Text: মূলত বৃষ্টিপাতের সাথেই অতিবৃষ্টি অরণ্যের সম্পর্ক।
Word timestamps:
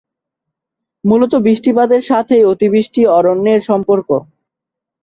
মূলত 1.03 1.33
বৃষ্টিপাতের 1.45 2.01
সাথেই 2.01 2.43
অতিবৃষ্টি 2.51 3.01
অরণ্যের 3.17 3.61
সম্পর্ক। 3.69 4.09